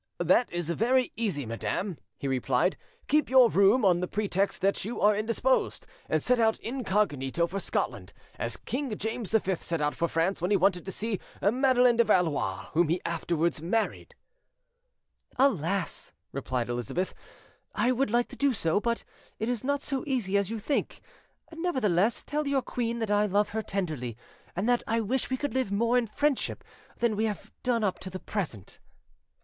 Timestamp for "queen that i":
22.63-23.27